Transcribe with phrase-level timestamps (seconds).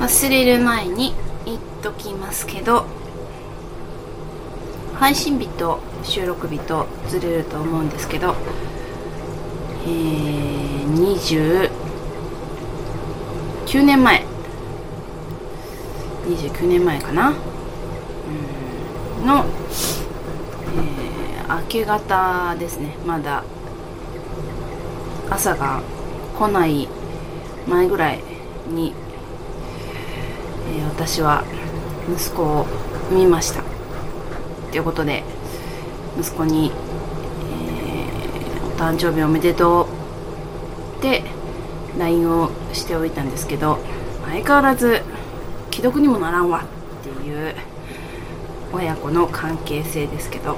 [0.00, 2.86] 忘れる前に言っときますけど
[4.94, 8.34] 配信日と収録日とずれると思うんですけど
[9.84, 11.70] えー、
[13.70, 14.24] 29年前
[16.26, 17.32] 29年前かな。
[19.24, 19.44] の、
[20.76, 22.96] えー、明け方ですね。
[23.06, 23.42] まだ。
[25.28, 25.80] 朝が
[26.38, 26.88] 来ない
[27.68, 28.20] 前ぐらい
[28.68, 28.94] に、
[30.70, 31.44] えー、私は
[32.08, 32.66] 息子を
[33.10, 33.62] 見ました。
[34.70, 35.24] ということで
[36.18, 36.72] 息子に、
[37.52, 39.88] えー、お誕生日おめでと
[40.96, 41.24] うって
[41.98, 43.78] LINE をしておいたんですけど
[44.26, 45.02] 相変わらず
[45.72, 46.64] 既読にもならんわ。
[47.00, 47.54] っていう
[48.72, 50.56] 親子の関係性ですけど、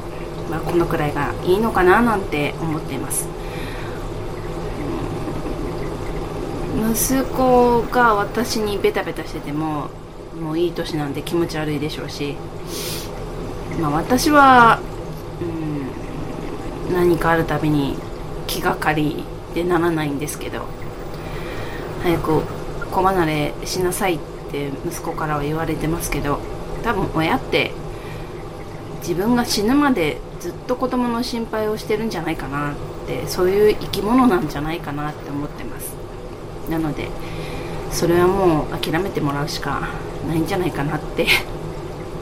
[0.50, 3.28] まあ、このくらいがいいのかななんて思っています。
[6.91, 9.88] 息子が私にベタベタしてても
[10.41, 12.36] もういい年なんで気持ち悪いでしょうし、
[13.80, 14.80] まあ、私は、
[16.88, 17.97] うん、何かあるたびに
[18.47, 20.66] 気がかりでならないんですけど
[22.03, 22.42] 早く
[22.91, 24.19] 子離れしなさいっ
[24.50, 26.41] て息子からは言われてますけど
[26.83, 27.72] 多分親って
[29.00, 32.75] 自分が死ぬまでずっと子供の心配をしてるんじゃないかなっ
[33.06, 36.02] てそういう生き物なんじゃないかなって思ってます。
[36.70, 37.08] なので
[37.91, 39.88] それはもう諦めてもらうしか
[40.27, 41.27] ないんじゃないかなって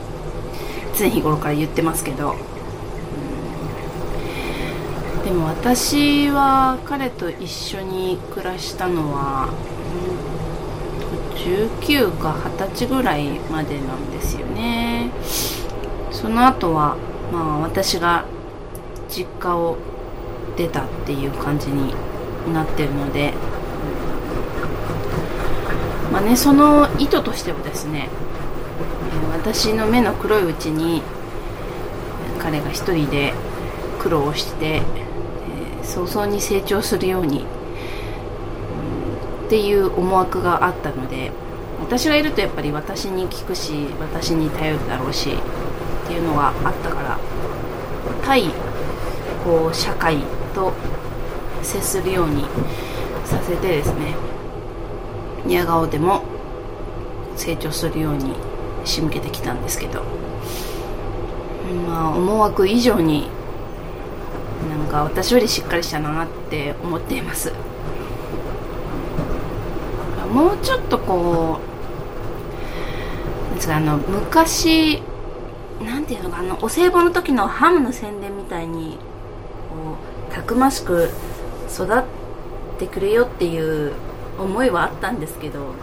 [0.98, 2.34] 常日頃から言ってますけど、
[5.18, 9.48] うん、でも私は彼と一緒に暮らしたのは、
[11.36, 15.10] 19か20歳ぐらいまでなんですよね。
[16.10, 16.96] その後は
[17.32, 18.24] まあ私が
[19.08, 19.78] 実家を
[20.56, 21.94] 出たっていう感じに
[22.52, 23.32] なってるので
[26.12, 28.08] まあねその意図としてはですね
[29.32, 31.02] 私の目の黒いうちに
[32.38, 33.32] 彼が一人で
[33.98, 34.82] 苦労して、え、
[35.82, 37.44] 早々に成長するように、
[39.46, 41.32] っていう思惑があったので
[41.80, 47.18] 私がいるとやっぱり私に聞くし私に頼るだろうしっていうのがあったから
[48.24, 48.44] 対
[49.44, 50.18] こう社会
[50.54, 50.72] と
[51.62, 52.44] 接するように
[53.24, 54.14] させてですね
[55.44, 56.22] ニ顔でも
[57.36, 58.34] 成長するように
[58.84, 60.02] 仕向けてきたんですけど。
[61.86, 63.28] まあ思惑以上に
[64.68, 67.52] なんか私よりしっかりしたなって思っています。
[70.32, 71.58] もうちょっとこ
[73.52, 75.02] うですあの昔
[75.84, 78.98] なんていうのかあのお歳暮の時のハムの宣伝みたいに
[79.70, 79.96] こ
[80.30, 81.10] うたくましく
[81.68, 82.04] 育っ
[82.78, 83.92] てくれよっていう
[84.40, 85.74] 思いはあったんですけど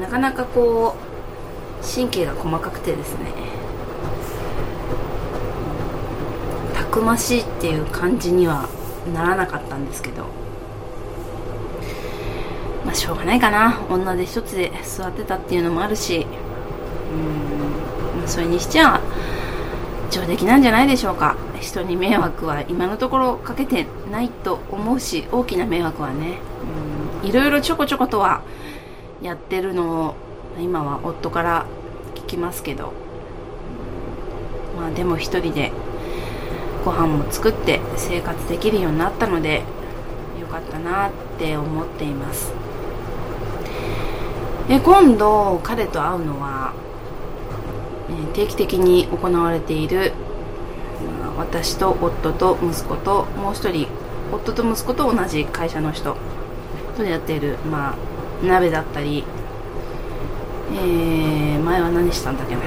[0.00, 3.32] なかなかこう神経が細かくてですね
[6.74, 8.68] たくましいっていう感じには
[9.14, 10.24] ならなかったんですけど
[12.84, 13.80] まあしょうがないかな。
[13.88, 16.26] 女で一つで座ってたっていうのもあるし
[18.20, 19.00] うんそれにしちゃ
[20.10, 21.36] 上出来なんじゃないでしょうか。
[21.60, 27.01] 人に迷惑は今のところかけてないと思うし大きな迷惑はねうん。
[27.22, 28.42] いろいろちょこちょことは
[29.22, 30.14] やってるのを
[30.60, 31.66] 今は夫から
[32.14, 32.92] 聞きますけど。
[34.76, 35.70] まあでも一人で
[36.84, 39.62] ご飯も作って生活できるようになったので
[40.40, 42.52] よかったなって思っています。
[44.68, 46.72] え今度彼と会うのは、
[48.10, 50.12] え定期的に行われている、
[51.36, 53.88] 私と夫と息子ともう一人
[54.32, 56.16] 夫と息子と同じ会社の人。
[56.92, 59.24] とやっている、まあ、鍋だったり、
[60.72, 62.62] えー、前は何したんだっけな。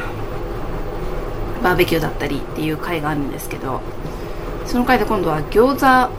[1.65, 3.81] バーベキューだったりっていう会があるんですけど
[4.67, 6.13] その会で今度は餃子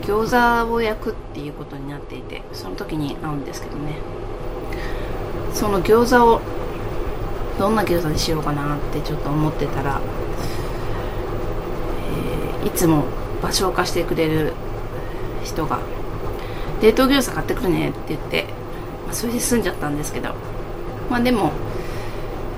[0.00, 3.98] 餃子を焼くっていうことになっていてその時に会うんですけどね。
[5.54, 6.40] その餃子を
[7.60, 10.00] どんな餃子にしようかなってちょっと思ってたら、
[12.64, 13.04] えー、いつも
[13.40, 14.54] 場所を貸してくれる
[15.44, 15.78] 人が
[16.82, 18.46] 冷凍餃子買ってくるねって言って、
[19.06, 20.34] まあ、それで済んじゃったんですけど
[21.08, 21.52] まあでも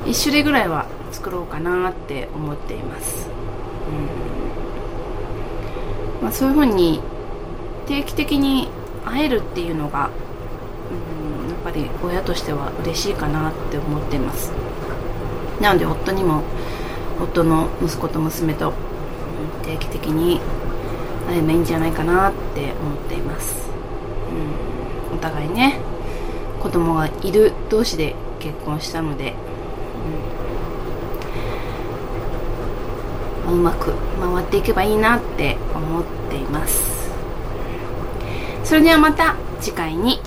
[0.04, 3.28] 1種類ぐらいは作ろうかなって思っています、
[6.20, 6.22] うん。
[6.22, 7.00] まあ、そういうふうに
[7.86, 8.68] 定期的に
[9.04, 10.10] 会えるっていうのが、
[10.90, 14.50] うん、やっぱり親としては嬉しいかなって思っています。
[15.60, 16.42] なので夫にも
[17.20, 18.72] 夫の息子と娘と
[19.64, 20.40] 定期的に
[21.28, 23.73] 会えばいいんじゃないかなって思っています。
[25.10, 25.16] うん。
[25.16, 25.78] お互いね。
[26.60, 29.34] 子供がいる同士で結婚したので、
[33.46, 37.10] うん、うまく回っていけばいいなって思っています。
[38.64, 40.20] それではまた次回に。